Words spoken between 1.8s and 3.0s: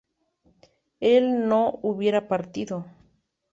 hubiera partido?